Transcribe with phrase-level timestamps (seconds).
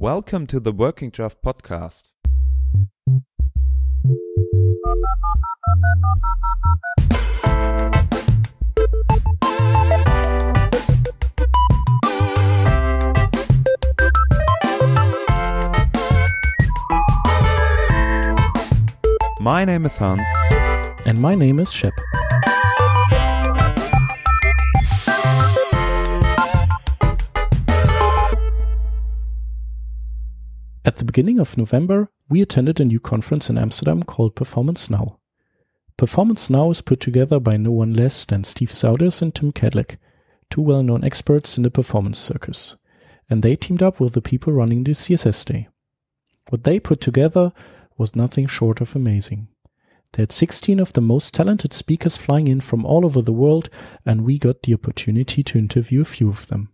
[0.00, 2.04] Welcome to the Working Draft podcast.
[19.38, 20.22] My name is Hans.
[21.04, 21.99] And my name is Schepp.
[31.10, 35.18] Beginning of November, we attended a new conference in Amsterdam called Performance Now.
[35.96, 39.96] Performance Now is put together by no one less than Steve Souders and Tim Kadlec,
[40.50, 42.76] two well known experts in the performance circus,
[43.28, 45.66] and they teamed up with the people running the CSS Day.
[46.48, 47.52] What they put together
[47.98, 49.48] was nothing short of amazing.
[50.12, 53.68] They had 16 of the most talented speakers flying in from all over the world,
[54.06, 56.68] and we got the opportunity to interview a few of them.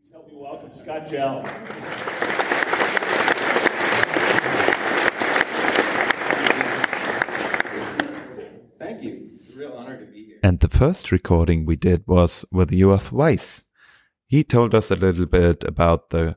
[0.00, 1.48] Please help me welcome Scott Jehl.
[8.88, 9.28] Thank you.
[9.34, 10.27] It's a real honor to be here.
[10.42, 13.64] And the first recording we did was with Yoav Weiss.
[14.26, 16.36] He told us a little bit about the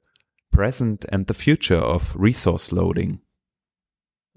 [0.51, 3.19] present and the future of resource loading.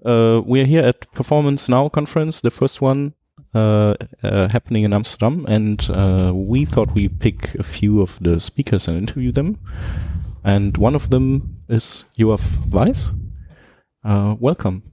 [0.03, 3.15] Uh, we are here at Performance Now conference, the first one
[3.55, 8.39] uh, uh, happening in Amsterdam, and uh, we thought we pick a few of the
[8.39, 9.57] speakers and interview them.
[10.43, 13.13] And one of them is Yoav Weiss.
[14.03, 14.83] Uh, welcome.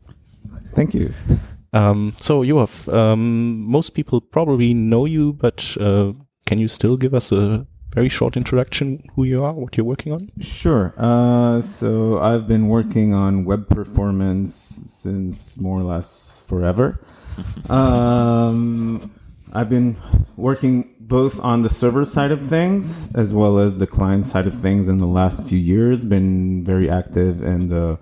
[0.75, 1.13] Thank you.
[1.73, 6.13] Um, so, Yoav, um, most people probably know you, but uh,
[6.47, 10.13] can you still give us a very short introduction who you are, what you're working
[10.13, 10.31] on?
[10.41, 10.95] Sure.
[10.97, 17.05] Uh, so I've been working on web performance since more or less forever.
[17.71, 19.11] um,
[19.53, 19.97] I've been
[20.37, 24.55] working both on the server side of things as well as the client side of
[24.55, 26.05] things in the last few years.
[26.05, 27.99] Been very active in the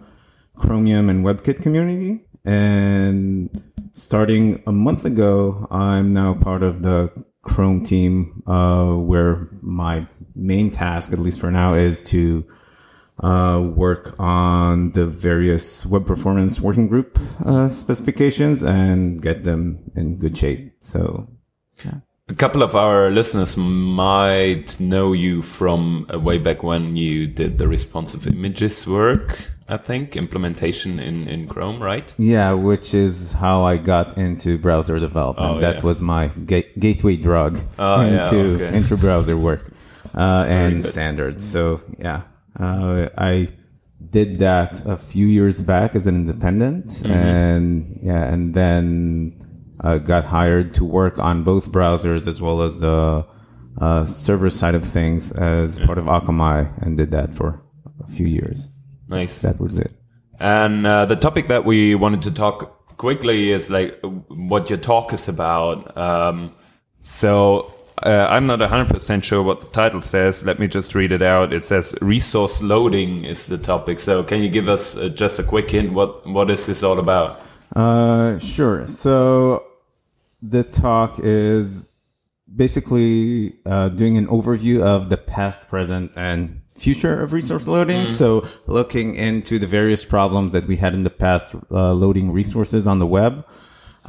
[0.55, 2.21] Chromium and WebKit community.
[2.45, 3.51] And
[3.93, 7.13] starting a month ago, I'm now part of the
[7.43, 12.45] Chrome team, uh, where my main task, at least for now, is to
[13.23, 20.17] uh, work on the various web performance working group uh, specifications and get them in
[20.19, 20.73] good shape.
[20.81, 21.29] So,
[22.29, 27.59] A couple of our listeners might know you from uh, way back when you did
[27.59, 32.13] the responsive images work, I think, implementation in, in Chrome, right?
[32.19, 35.51] yeah, which is how I got into browser development.
[35.57, 35.83] Oh, that yeah.
[35.83, 38.77] was my ga- gateway drug Oh, yeah, into okay.
[38.77, 39.63] into browser work
[40.15, 41.49] uh, and standards.
[41.49, 42.23] So yeah,
[42.59, 43.49] uh, I
[44.11, 47.13] did that a few years back as an independent, Mm-hmm.
[47.13, 49.39] and yeah, and then
[49.85, 53.25] uh, got hired to work on both browsers as well as the
[53.81, 57.63] uh, server side of things as part of Akamai, and did that for
[58.03, 58.69] a few years.
[59.11, 59.43] Nice.
[59.43, 59.93] That was it.
[60.39, 65.13] And uh, the topic that we wanted to talk quickly is like what your talk
[65.13, 65.97] is about.
[65.97, 66.55] Um,
[67.01, 70.45] so uh, I'm not 100% sure what the title says.
[70.45, 71.53] Let me just read it out.
[71.53, 74.01] It says resource loading is the topic.
[74.01, 75.93] So can you give us uh, just a quick hint?
[75.93, 77.41] What what is this all about?
[77.77, 78.87] Uh, sure.
[78.87, 79.65] So
[80.41, 81.91] the talk is
[82.55, 88.07] basically uh, doing an overview of the past, present, and future of resource loading.
[88.07, 92.87] So looking into the various problems that we had in the past uh, loading resources
[92.87, 93.47] on the web.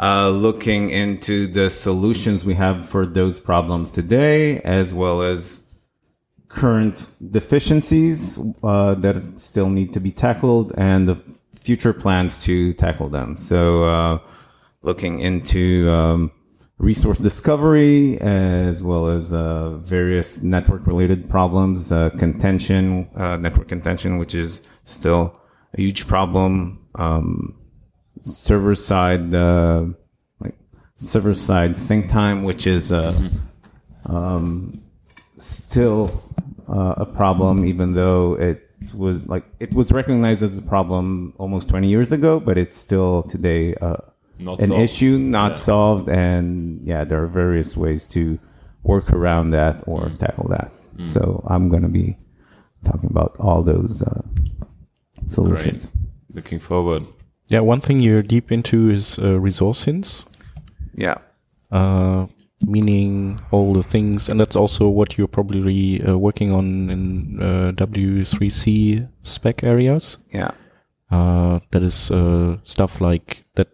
[0.02, 5.64] Uh, looking into the solutions we have for those problems today, as well as
[6.48, 11.22] current deficiencies uh, that still need to be tackled and the
[11.60, 13.38] future plans to tackle them.
[13.38, 14.20] So, uh,
[14.82, 16.32] looking into um,
[16.82, 24.18] resource discovery as well as uh, various network related problems, uh, contention, uh, network contention,
[24.18, 25.40] which is still
[25.76, 26.84] a huge problem.
[26.96, 27.56] Um,
[28.24, 29.86] server side, uh,
[30.40, 30.56] like
[30.96, 33.30] server side think time, which is uh,
[34.06, 34.82] um,
[35.38, 36.24] still
[36.68, 41.70] uh, a problem, even though it was like it was recognized as a problem almost
[41.70, 43.98] 20 years ago, but it's still today uh,
[44.40, 44.84] Not an solved.
[44.84, 46.10] issue not solved.
[46.10, 48.40] And yeah, there are various ways to
[48.84, 50.18] work around that or Mm.
[50.18, 50.72] tackle that.
[51.08, 52.16] So I'm going to be
[52.84, 54.22] talking about all those uh,
[55.26, 55.92] solutions.
[56.34, 57.04] Looking forward.
[57.48, 60.26] Yeah, one thing you're deep into is uh, resource hints,
[60.96, 61.16] Yeah.
[61.72, 62.28] uh,
[62.66, 67.72] meaning all the things, and that's also what you're probably uh, working on in uh,
[67.76, 70.18] W3C spec areas.
[70.34, 70.52] Yeah.
[71.10, 73.68] Uh, that is uh, stuff like that.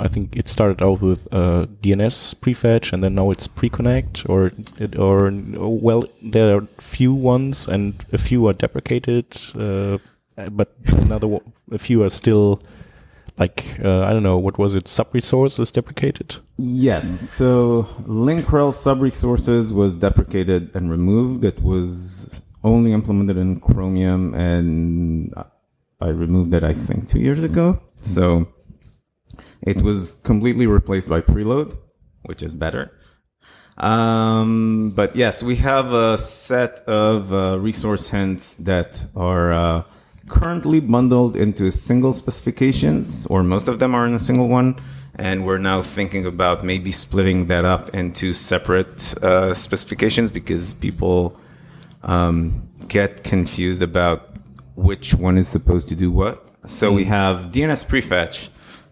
[0.00, 4.52] I think it started out with uh, DNS prefetch, and then now it's pre-connect, or
[4.98, 9.26] or well, there are few ones, and a few are deprecated.
[9.58, 9.98] Uh,
[10.52, 11.38] but another
[11.72, 12.62] a few are still
[13.38, 16.36] like uh, I don't know what was it sub resource is deprecated.
[16.56, 17.30] Yes.
[17.30, 21.44] So linkrel sub-resources was deprecated and removed.
[21.44, 25.32] It was only implemented in Chromium, and
[26.00, 27.80] I removed it, I think, two years ago.
[27.96, 28.48] So
[29.68, 31.76] it was completely replaced by preload,
[32.22, 32.90] which is better.
[33.76, 39.82] Um, but yes, we have a set of uh, resource hints that are uh,
[40.28, 44.76] currently bundled into single specifications, or most of them are in a single one.
[45.14, 51.38] And we're now thinking about maybe splitting that up into separate uh, specifications because people
[52.04, 54.36] um, get confused about
[54.76, 56.48] which one is supposed to do what.
[56.66, 58.50] So we have DNS prefetch,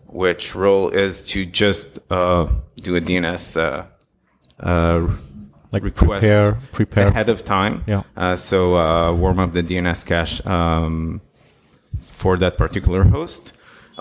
[0.08, 3.87] which role is to just uh, do a DNS uh,
[4.61, 5.08] uh,
[5.73, 7.08] Like request prepare, prepare.
[7.08, 7.85] ahead of time.
[7.87, 8.03] Yeah.
[8.17, 11.20] Uh, so uh, warm up the DNS cache um,
[12.03, 13.53] for that particular host.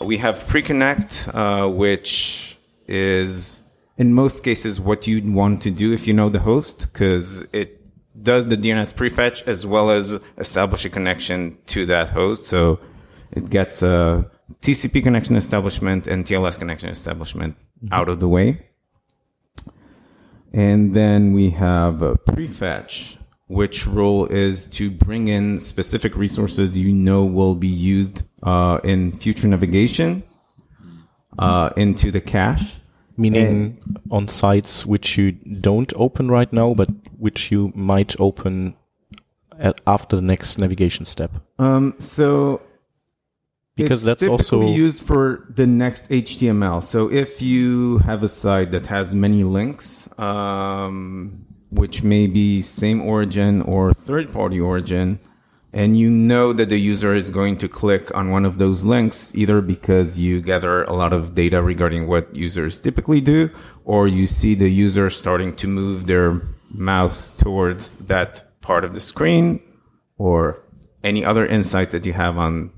[0.01, 2.57] We have pre-connect, uh, which
[2.87, 3.63] is
[3.97, 7.81] in most cases what you'd want to do if you know the host, because it
[8.21, 12.43] does the DNS prefetch as well as establish a connection to that host.
[12.45, 12.79] So
[13.31, 14.29] it gets a
[14.61, 17.55] TCP connection establishment and TLS connection establishment
[17.91, 18.67] out of the way.
[20.53, 26.93] And then we have a prefetch, which role is to bring in specific resources you
[26.93, 30.23] know will be used uh, in future navigation
[31.37, 32.79] uh, into the cache.
[33.17, 33.79] meaning
[34.11, 38.75] on sites which you don't open right now, but which you might open
[39.87, 41.31] after the next navigation step.
[41.59, 42.61] Um, so
[43.75, 46.81] Because it's that's also used for the next HTML.
[46.81, 53.01] So if you have a site that has many links, um, which may be same
[53.01, 55.19] origin or third party origin,
[55.73, 59.35] and you know that the user is going to click on one of those links,
[59.35, 63.49] either because you gather a lot of data regarding what users typically do,
[63.83, 66.41] or you see the user starting to move their
[66.73, 69.59] mouse towards that part of the screen,
[70.17, 70.63] or
[71.03, 72.71] any other insights that you have on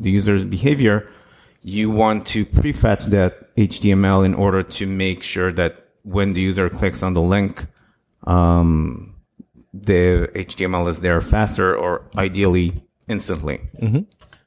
[0.00, 1.08] the user's behavior,
[1.62, 6.68] you want to prefetch that HTML in order to make sure that when the user
[6.70, 7.66] clicks on the link,
[8.24, 9.14] um,
[9.72, 13.60] the HTML is there faster or ideally instantly.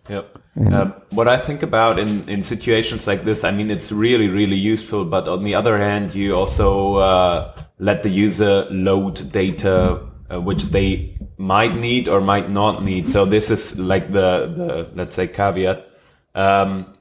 [0.09, 0.39] Yep.
[0.71, 4.57] Uh, what I think about in, in situations like this, I mean, it's really, really
[4.57, 5.06] useful.
[5.06, 10.01] But on the other hand, you also uh, let the user load data
[10.33, 13.09] uh, which they might need or might not need.
[13.09, 15.88] So this is like the, the let's say caveat.
[16.35, 16.94] Um,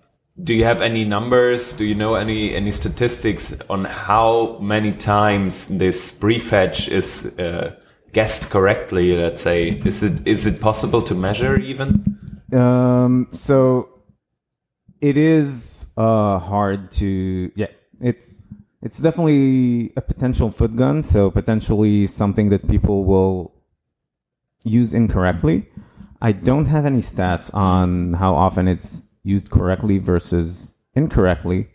[0.42, 1.74] do you have any numbers?
[1.74, 7.76] Do you know any any statistics on how many times this prefetch is uh,
[8.12, 9.16] guessed correctly?
[9.16, 12.18] Let's say, is it is it possible to measure even?
[12.52, 14.02] Um, so
[15.00, 17.68] it is uh, hard to yeah.
[18.00, 18.41] It's
[18.82, 21.02] it's definitely a potential foot gun.
[21.02, 23.54] So potentially something that people will
[24.64, 25.68] use incorrectly.
[26.20, 31.68] I don't have any stats on how often it's used correctly versus incorrectly.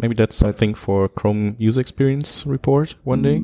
[0.00, 3.38] maybe that's something for Chrome user experience report one day.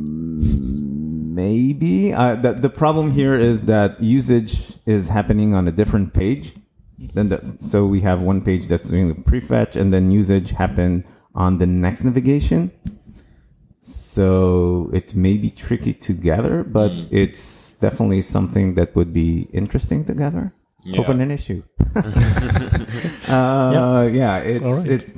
[1.44, 6.54] Maybe uh, the the problem here is that usage is happening on a different page.
[6.98, 11.04] Then the, so we have one page that's doing the prefetch, and then usage happen
[11.36, 12.72] on the next navigation.
[13.80, 20.04] So it may be tricky to gather, but it's definitely something that would be interesting
[20.06, 20.52] to gather.
[20.82, 21.00] Yeah.
[21.00, 21.62] Open an issue.
[23.28, 24.38] uh, yeah.
[24.38, 24.90] it's All right.
[24.90, 25.12] it's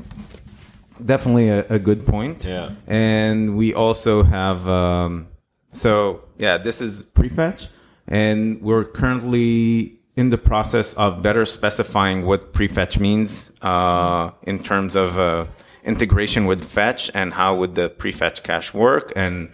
[1.04, 2.44] definitely a, a good point.
[2.44, 2.70] Yeah.
[2.87, 5.28] And we also have, um,
[5.70, 7.70] so yeah, this is prefetch,
[8.06, 14.96] and we're currently in the process of better specifying what prefetch means uh, in terms
[14.96, 15.46] of uh,
[15.85, 19.50] integration with fetch and how would the prefetch cache work and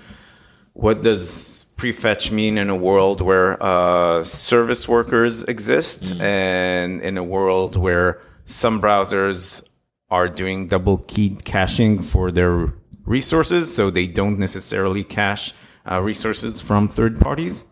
[0.73, 7.23] what does prefetch mean in a world where uh, service workers exist and in a
[7.23, 9.69] world where some browsers
[10.11, 12.73] are doing double keyed caching for their
[13.04, 15.52] resources so they don't necessarily cache
[15.90, 17.66] uh, resources from third parties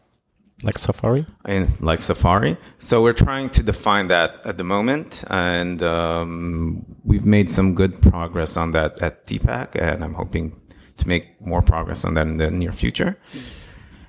[0.64, 1.26] Like Safari?
[1.46, 2.56] in like Safari.
[2.78, 8.00] So we're trying to define that at the moment, and um, we've made some good
[8.00, 10.60] progress on that at TPAC, and I'm hoping
[10.96, 13.18] to make more progress on that in the near future.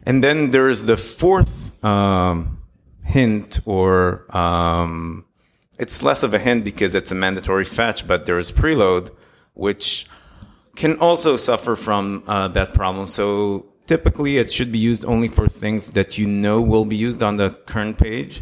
[0.06, 2.62] And then there's the fourth um,
[3.04, 5.26] hint, or um,
[5.80, 9.10] it's less of a hint because it's a mandatory fetch, but there is preload,
[9.54, 10.06] which
[10.76, 13.08] can also suffer from uh, that problem.
[13.08, 17.22] So typically it should be used only for things that you know will be used
[17.22, 18.34] on the current page.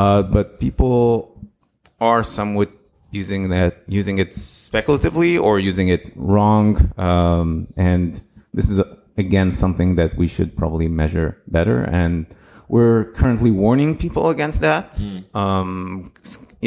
[0.00, 1.36] Uh, but people
[2.00, 2.70] are somewhat
[3.10, 6.68] using that, using it speculatively or using it wrong.
[6.96, 8.20] Um, and
[8.56, 8.78] this is
[9.24, 11.78] again something that we should probably measure better.
[11.84, 12.26] And
[12.68, 14.86] we're currently warning people against that.
[15.34, 16.12] Um,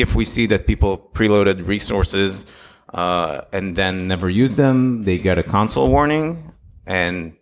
[0.04, 2.46] if we see that people preloaded resources
[2.94, 6.28] uh, and then never use them, they get a console warning.
[6.86, 7.38] And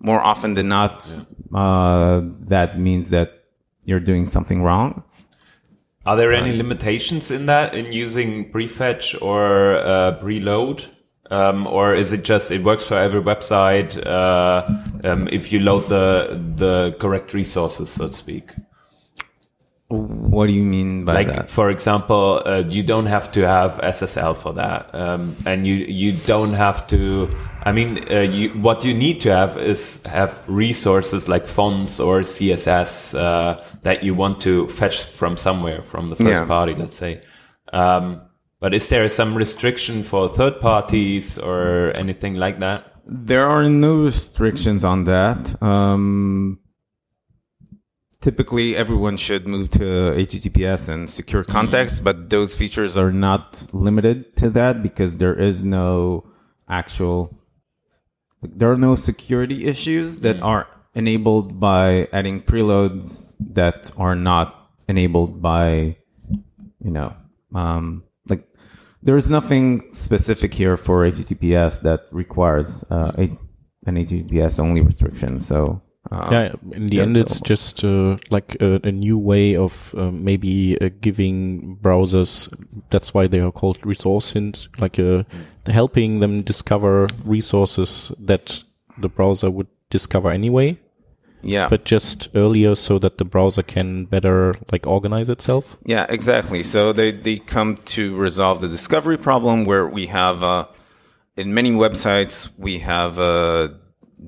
[0.00, 1.12] more often than not,
[1.54, 3.44] uh, that means that
[3.84, 5.04] you're doing something wrong.
[6.06, 10.88] Are there any limitations in that in using prefetch or uh, preload?
[11.30, 14.66] Um, or is it just it works for every website uh,
[15.04, 18.52] um, if you load the the correct resources, so to speak?
[19.90, 21.50] What do you mean by like that?
[21.50, 26.12] for example uh, you don't have to have ssl for that um, and you you
[26.26, 27.28] don't have to
[27.64, 32.20] i mean uh, you what you need to have is have resources like fonts or
[32.20, 36.46] css uh, that you want to fetch from somewhere from the first Yeah.
[36.46, 37.20] party let's say
[37.72, 38.20] um,
[38.60, 44.04] but is there some restriction for third parties or anything like that There are no
[44.04, 45.60] restrictions on that.
[45.60, 46.60] Um,
[48.20, 54.36] typically, everyone should move to HTTPS and secure context, but those features are not limited
[54.36, 56.30] to that because there is no
[56.68, 57.38] actual,
[58.42, 65.40] there are no security issues that are enabled by adding preloads that are not enabled
[65.40, 65.96] by,
[66.84, 67.14] you know,
[67.54, 68.46] um, like
[69.02, 73.30] there is nothing specific here for HTTPS that requires uh, a,
[73.86, 75.40] an HTTPS only restriction.
[75.40, 79.94] So uh, yeah, in the end, it's just uh, like a, a new way of
[79.96, 82.48] uh, maybe uh, giving browsers.
[82.88, 85.24] That's why they are called resource hint, like uh,
[85.66, 88.64] helping them discover resources that
[88.96, 90.78] the browser would discover anyway,
[91.42, 95.76] yeah, but just earlier, so that the browser can better like organize itself.
[95.84, 96.62] yeah, exactly.
[96.62, 100.66] So they they come to resolve the discovery problem where we have uh,
[101.36, 103.78] in many websites we have a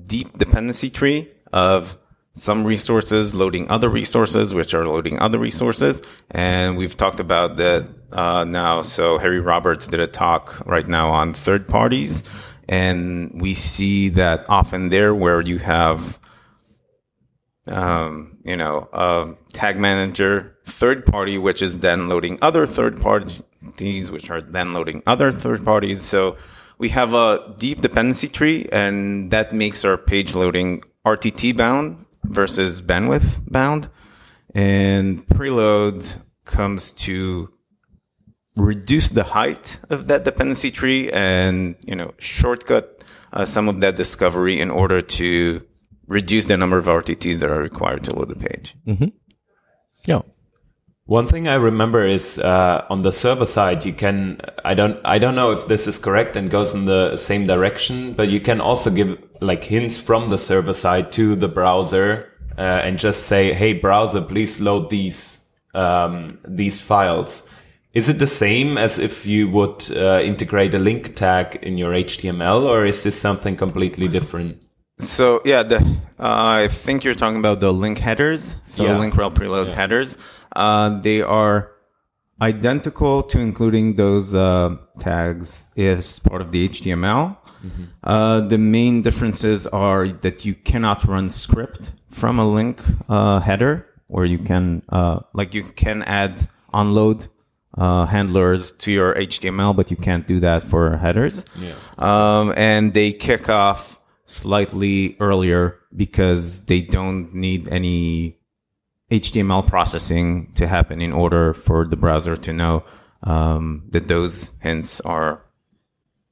[0.05, 1.97] deep dependency tree of
[2.33, 6.01] some resources loading other resources, which are loading other resources.
[6.31, 8.81] And we've talked about that uh, now.
[8.81, 12.23] So Harry Roberts did a talk right now on third parties.
[12.67, 16.19] And we see that often there where you have,
[17.67, 24.09] um, you know, a tag manager third party, which is then loading other third parties,
[24.09, 26.01] which are then loading other third parties.
[26.01, 26.37] So
[26.79, 32.81] we have a deep dependency tree and that makes our page loading RTT bound versus
[32.81, 33.89] bandwidth bound.
[34.55, 37.49] And preload comes to
[38.55, 43.95] reduce the height of that dependency tree and, you know, shortcut uh, some of that
[43.95, 45.61] discovery in order to
[46.07, 48.75] reduce the number of RTTs that are required to load the page.
[50.05, 50.21] Yeah,
[51.05, 54.39] One thing I remember is uh, on the server side, you can.
[54.63, 55.01] I don't.
[55.03, 58.39] I don't know if this is correct and goes in the same direction, but you
[58.39, 63.23] can also give like hints from the server side to the browser uh, and just
[63.27, 65.41] say, "Hey, browser, please load these
[65.75, 67.49] um, these files."
[67.93, 71.91] Is it the same as if you would uh, integrate a link tag in your
[71.91, 74.57] HTML, or is this something completely different?
[74.99, 78.55] So yeah, the uh, I think you're talking about the link headers.
[78.63, 78.99] So Yeah.
[78.99, 80.17] link rel preload headers.
[80.55, 81.71] Uh, they are
[82.41, 87.37] identical to including those uh, tags as part of the HTML.
[88.03, 93.87] Uh, the main differences are that you cannot run script from a link uh, header,
[94.09, 96.41] or you can uh, like you can add
[96.73, 97.27] unload
[97.77, 101.45] uh, handlers to your HTML, but you can't do that for headers.
[101.57, 101.73] Yeah.
[101.97, 108.39] Um, and they kick off slightly earlier because they don't need any
[109.13, 112.83] HTML processing to happen in order for the browser to know
[113.23, 115.45] um, that those hints are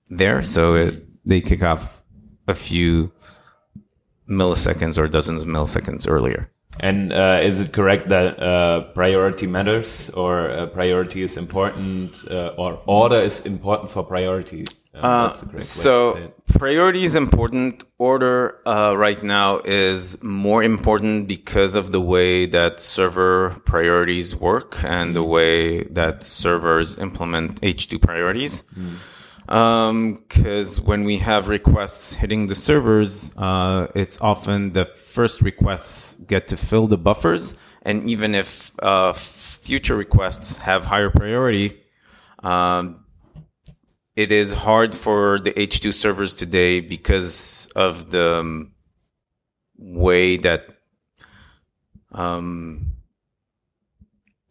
[0.10, 0.42] there.
[0.42, 2.02] So it, they kick off
[2.48, 3.12] a few
[4.28, 6.50] milliseconds or dozens of milliseconds earlier.
[6.80, 12.54] And uh, is it correct that uh, priority matters, or uh, priority is important, uh,
[12.58, 14.64] or order is important for priority?
[15.02, 17.84] Uh, that's a great way to say So priority is important.
[17.98, 24.84] Order uh, right now is more important because of the way that server priorities work
[24.84, 28.64] and the way that servers implement H2 priorities.
[29.48, 36.46] Because when we have requests hitting the servers, uh, it's often the first requests get
[36.48, 41.82] to fill the buffers, and even if uh, future requests have higher priority,
[42.44, 43.04] um,
[44.16, 48.72] it is hard for the H2 servers today because of the um,
[49.78, 50.74] way that
[52.14, 52.94] um,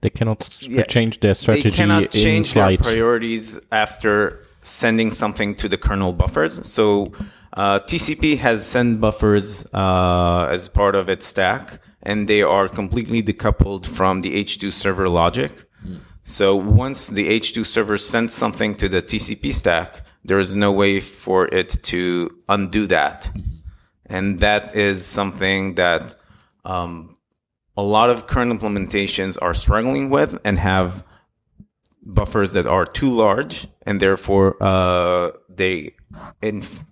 [0.01, 0.85] They cannot Yeah.
[0.85, 6.67] change their strategy they cannot change their priorities after sending something to the kernel buffers.
[6.67, 7.13] So
[7.53, 13.23] uh, TCP has send buffers uh, as part of its stack, and they are completely
[13.23, 15.65] decoupled from the H2 server logic.
[16.23, 21.01] So once the H2 server sends something to the TCP stack, there is no way
[21.01, 23.31] for it to undo that.
[24.07, 26.15] And that is something that
[26.65, 27.17] um,
[27.77, 31.03] a lot of current implementations are struggling with and have
[32.03, 35.95] buffers that are too large and therefore uh, they
[36.43, 36.85] inf-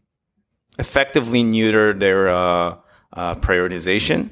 [0.79, 2.77] effectively neuter their uh,
[3.13, 4.31] uh, prioritization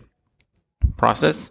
[0.96, 1.50] process.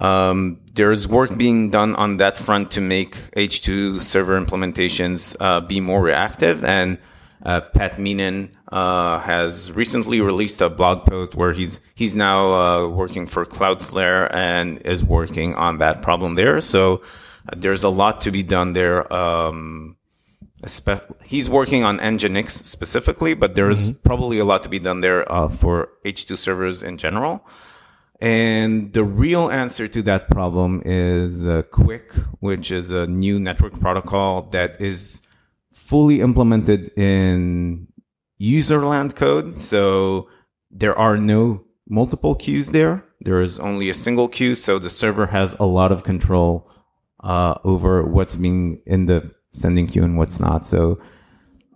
[0.00, 5.80] Um, there's work being done on that front to make H2 server implementations uh, be
[5.80, 6.62] more reactive.
[6.64, 6.98] And
[7.42, 12.88] uh, Pat Meenan uh, has recently released a blog post where he's he's now uh,
[12.88, 16.60] working for Cloudflare and is working on that problem there.
[16.60, 17.02] So
[17.48, 19.10] uh, there's a lot to be done there.
[19.12, 19.96] Um,
[21.24, 25.48] he's working on Nginx specifically, but there's probably a lot to be done there uh,
[25.48, 27.46] for H2 servers in general.
[28.20, 31.62] And the real answer to that problem is uh,
[32.40, 35.22] which is a new network protocol that is
[35.72, 37.88] fully implemented in
[38.40, 39.56] userland code.
[39.56, 40.28] So
[40.70, 43.04] there are no multiple queues there.
[43.22, 44.54] There is only a single queue.
[44.54, 46.70] So the server has a lot of control
[47.24, 50.66] uh, over what's being in the sending queue and what's not.
[50.66, 51.00] So,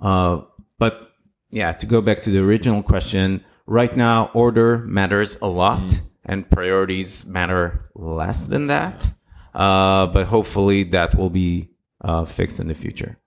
[0.01, 0.43] uh,
[0.79, 1.11] but
[1.51, 6.49] yeah, to go back to the original question, right now order matters a lot and
[6.49, 9.13] priorities matter less than that.
[9.55, 13.19] Uh, but hopefully that will be uh, fixed in the future.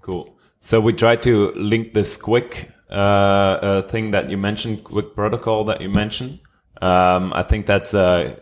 [0.00, 0.36] Cool.
[0.60, 5.64] So we try to link this QUIC uh, uh, thing that you mentioned, QUIC protocol
[5.64, 6.40] that you mentioned.
[6.80, 8.38] Um, I think that's a,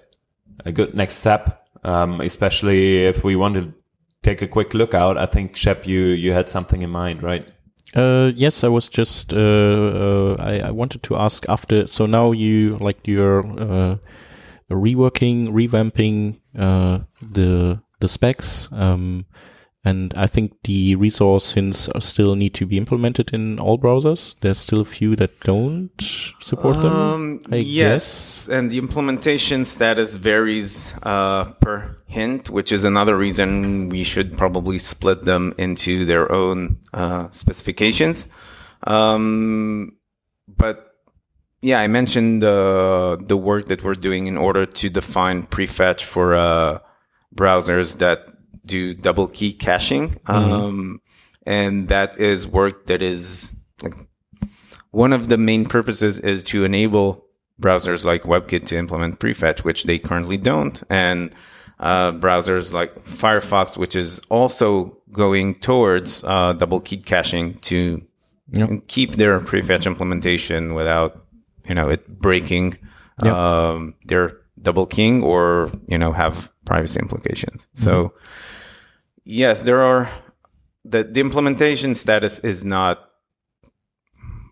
[0.65, 3.73] a good next step, um, especially if we want to
[4.23, 5.17] take a quick look out.
[5.17, 7.47] I think Schepp, you you had something in mind, right?
[7.95, 11.87] Uh, yes, I was just uh, uh, I, I wanted to ask after.
[11.87, 13.97] So now you like you're uh,
[14.71, 19.27] reworking, revamping uh, the the specs, um,
[19.85, 24.39] and I think the resource hints still need to be implemented in all browsers.
[24.41, 25.91] There's still a few that don't
[26.41, 26.93] support them.
[26.93, 33.89] Um, I yes, and the implementation status varies uh, per hint, which is another reason
[33.89, 38.29] we should probably split them into their own uh, specifications.
[38.87, 39.97] Um,
[40.47, 40.93] but
[41.61, 46.35] yeah, I mentioned uh, the work that we're doing in order to define prefetch for
[46.35, 46.79] uh,
[47.35, 48.29] browsers that
[48.67, 50.17] do double key caching.
[50.27, 51.01] Um,
[51.47, 53.95] and that is work that is like
[54.91, 57.27] one of the main purposes is to enable
[57.61, 61.35] browsers like WebKit to implement prefetch, which they currently don't, and
[61.81, 68.03] uh, browsers like Firefox, which is also going towards uh, double key caching to
[68.55, 68.87] Yep.
[68.87, 71.25] keep their prefetch implementation without
[71.67, 72.77] you know it breaking
[73.25, 73.33] Yep.
[73.33, 77.69] um, their double keying or you know have privacy implications.
[77.75, 78.15] So
[79.25, 80.09] yes, there are
[80.85, 83.09] the the implementation status is not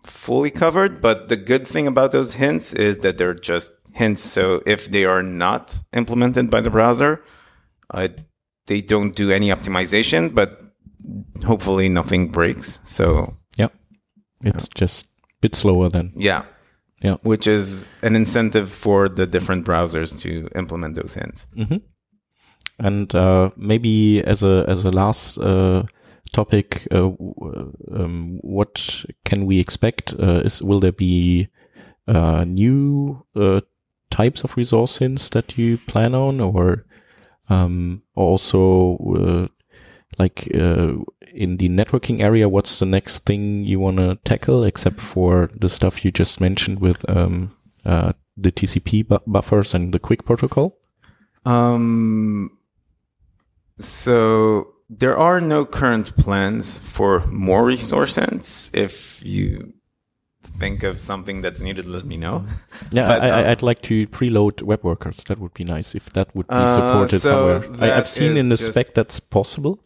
[0.05, 4.21] fully covered, but the good thing about those hints is that they're just hints.
[4.21, 7.23] So if they are not implemented by the browser,
[7.93, 8.07] uh,
[8.67, 10.61] they don't do any optimization, but
[11.45, 12.79] hopefully nothing breaks.
[12.83, 13.67] So Yeah,
[14.53, 16.45] it's just a bit slower than yeah,
[17.01, 17.15] yeah.
[17.23, 21.47] which is an incentive for the different browsers to implement those hints.
[22.79, 25.83] And uh, maybe as a as a last uh,
[26.33, 27.11] topic, uh,
[27.91, 30.13] um, what can we expect?
[30.13, 31.47] Uh, is will there be
[32.07, 33.61] uh, new uh,
[34.09, 36.85] types of resource hints that you plan on, or
[37.49, 39.47] um, also uh,
[40.19, 40.93] like uh,
[41.33, 42.49] in the networking area?
[42.49, 46.79] What's the next thing you want to tackle, except for the stuff you just mentioned
[46.79, 50.77] with um, uh, the TCP bu- buffers and the QUIC protocol?
[51.45, 52.57] Um,
[53.77, 58.69] so there are no current plans for more resource hints.
[58.73, 59.73] If you
[60.43, 62.45] think of something that's needed, let me know.
[62.91, 65.23] Yeah, But, I, uh, I, I'd like to preload web workers.
[65.25, 67.93] That would be nice if that would be Uh, supported so somewhere.
[67.93, 69.79] I, I've seen in the spec that's possible,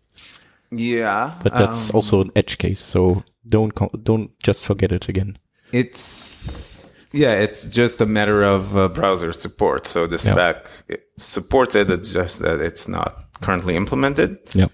[0.78, 2.80] Yeah, but that's um, also an edge case.
[2.82, 5.38] So don't don't just forget it again.
[5.72, 9.86] It's yeah, it's just a matter of uh, browser support.
[9.86, 10.34] So the Yeah.
[10.34, 11.90] spec it supports it.
[11.90, 14.38] It's just that it's not currently implemented.
[14.54, 14.68] Yeah.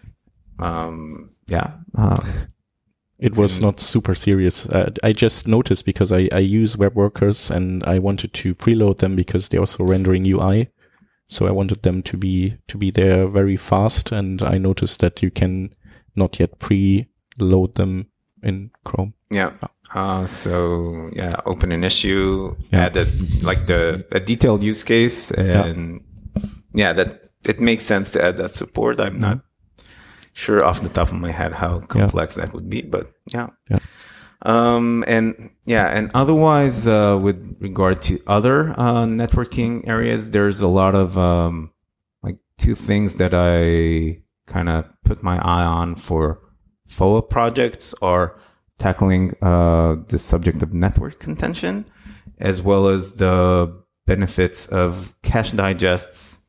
[0.60, 1.72] Um, yeah.
[1.96, 2.20] Um,
[3.20, 4.66] It was not super serious.
[4.66, 8.98] Uh, I just noticed because I, I use web workers and I wanted to preload
[8.98, 10.70] them because they're also rendering UI.
[11.28, 15.22] So I wanted them to be to be there very fast, and I noticed that
[15.22, 15.70] you can
[16.15, 18.08] not yet pre-load them
[18.43, 19.13] in Chrome.
[19.30, 19.52] Yeah.
[19.93, 22.86] Uh, so yeah, open an issue, Yeah.
[22.86, 23.06] add a,
[23.43, 26.02] like the a detailed use case, and
[26.74, 26.93] yeah.
[26.93, 29.00] that it makes sense to add that support.
[29.02, 29.41] I'm not
[30.34, 33.47] sure off the top of my head how complex that would be, but yeah.
[33.69, 33.80] Yeah.
[34.43, 40.67] Um, and yeah, and otherwise, uh, with regard to other, uh, networking areas, there's a
[40.67, 41.71] lot of, um,
[42.24, 46.40] like two things that I kind of put my eye on for
[46.88, 48.36] FOA projects are
[48.78, 51.86] tackling, uh, the subject of network contention
[52.38, 56.42] as well as the benefits of cache digests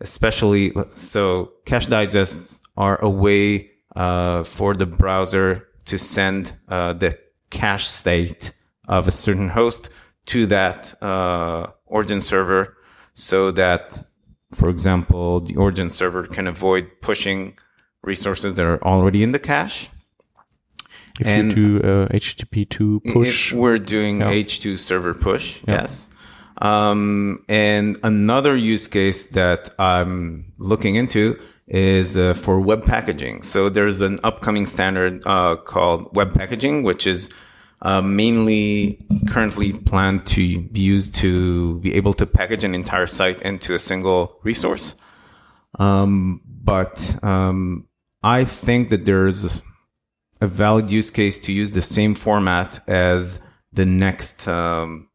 [0.00, 7.16] especially so cache digests are a way uh, for the browser to send uh, the
[7.50, 8.52] cache state
[8.88, 9.90] of a certain host
[10.26, 12.76] to that uh, origin server
[13.14, 14.02] so that
[14.54, 17.56] for example the origin server can avoid pushing
[18.02, 19.88] resources that are already in the cache
[21.20, 24.32] If And- you do uh, HTTP two push, if we're doing Yeah.
[24.32, 26.08] H2 server push, yes.
[26.60, 31.36] Um, and another use case that I'm looking into
[31.68, 33.42] is uh, for web packaging.
[33.42, 37.30] So there's an upcoming standard uh, called web packaging, which is
[37.82, 43.42] uh, mainly currently planned to be used to be able to package an entire site
[43.42, 44.94] into a single resource.
[45.78, 47.88] Um, but um,
[48.22, 49.62] I think that there's
[50.40, 53.40] a valid use case to use the same format as
[53.72, 55.08] the next um,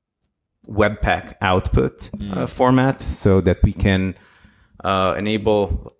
[0.68, 4.16] Webpack output uh, format so that we can
[4.84, 5.96] uh, enable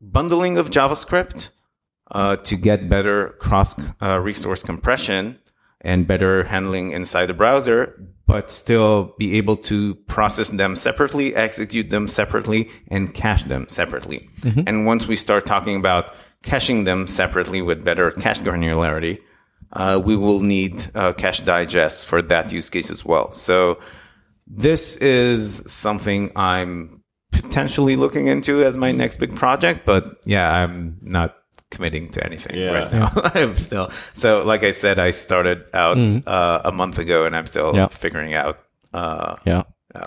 [0.00, 1.50] bundling of JavaScript
[2.10, 5.38] uh, to get better cross uh, resource compression
[5.82, 11.90] and better handling inside the browser, but still be able to process them separately, execute
[11.90, 14.28] them separately, and cache them separately.
[14.66, 19.18] And once we start talking about caching them separately with better cache granularity,
[19.72, 23.32] uh, we will need uh, cache digests for that use case as well.
[23.32, 23.78] So
[24.46, 30.98] this is something I'm potentially looking into as my next big project, but yeah, I'm
[31.00, 31.36] not
[31.72, 32.70] committing to anything Yeah.
[32.78, 33.08] right now.
[33.40, 37.46] I'm still so like I said, I started out uh, a month ago, and I'm
[37.46, 37.88] still Yeah.
[37.88, 38.56] figuring out.
[38.92, 39.62] Uh, yeah,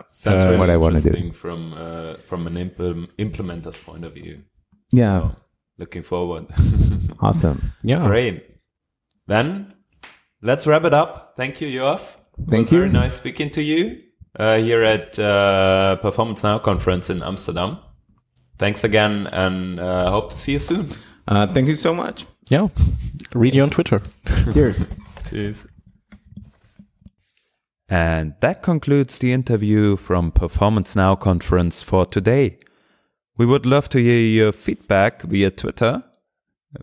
[0.08, 1.32] Sounds Uh, really what I wanna do.
[1.34, 4.44] from uh, from an impl- implementer's point of view.
[4.92, 5.36] yeah, So,
[5.78, 6.46] looking forward.
[7.20, 7.60] awesome.
[7.84, 8.06] yeah.
[8.08, 8.36] Great.
[9.28, 9.74] Then
[10.42, 11.34] let's wrap it up.
[11.38, 12.00] Thank you, Yoav.
[12.38, 12.80] It Thank you.
[12.80, 14.02] Very nice speaking to you
[14.40, 17.78] uh, here at uh, Performance Now conference in Amsterdam.
[18.58, 20.88] Thanks again, and uh, hope to see you soon.
[21.28, 22.26] Uh, thank you so much.
[22.50, 22.68] Yeah.
[23.34, 24.02] Read you on Twitter.
[24.54, 24.90] Cheers.
[25.30, 25.68] Cheers.
[27.90, 32.58] And that concludes the interview from Performance Now conference for today.
[33.38, 36.04] We would love to hear your feedback via Twitter.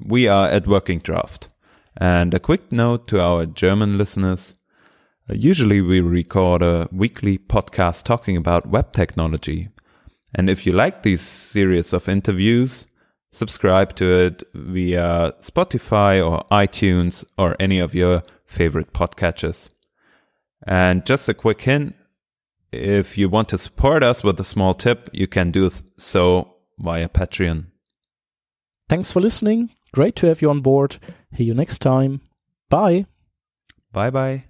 [0.00, 1.48] We are at Working Draft.
[1.96, 4.54] And a quick note to our German listeners.
[5.28, 9.68] Usually we record a weekly podcast talking about web technology.
[10.34, 12.86] And if you like these series of interviews,
[13.32, 19.68] subscribe to it via Spotify or iTunes or any of your favorite podcatchers.
[20.66, 21.96] And just a quick hint
[22.72, 27.08] if you want to support us with a small tip, you can do so via
[27.08, 27.66] Patreon.
[28.88, 29.70] Thanks for listening.
[29.92, 30.96] Great to have you on board.
[31.36, 32.22] See you next time.
[32.70, 33.06] Bye.
[33.92, 34.44] Bye bye.